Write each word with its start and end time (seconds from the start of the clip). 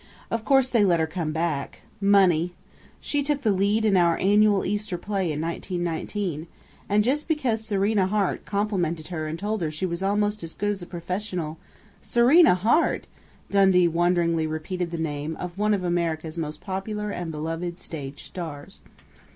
Of 0.31 0.43
course 0.43 0.67
they 0.67 0.83
let 0.83 0.99
her 0.99 1.05
come 1.05 1.31
back!... 1.31 1.83
Money!... 2.01 2.55
She 2.99 3.21
took 3.21 3.43
the 3.43 3.51
lead 3.51 3.85
in 3.85 3.95
our 3.95 4.17
annual 4.17 4.65
Easter 4.65 4.97
play 4.97 5.31
in 5.31 5.39
1919, 5.39 6.47
and 6.89 7.03
just 7.03 7.27
because 7.27 7.63
Serena 7.63 8.07
Hart 8.07 8.43
complimented 8.43 9.09
her 9.09 9.27
and 9.27 9.37
told 9.37 9.61
her 9.61 9.69
she 9.69 9.85
was 9.85 10.01
almost 10.01 10.41
as 10.41 10.55
good 10.55 10.71
as 10.71 10.81
a 10.81 10.87
professional" 10.87 11.59
"Serena 12.15 12.55
Hart!" 12.55 13.05
Dundee 13.51 13.87
wonderingly 13.87 14.47
repeated 14.47 14.89
the 14.89 14.97
name 14.97 15.35
of 15.35 15.59
one 15.59 15.71
of 15.75 15.83
America's 15.83 16.35
most 16.35 16.61
popular 16.61 17.11
and 17.11 17.31
beloved 17.31 17.77
stage 17.77 18.23
stars. 18.23 18.81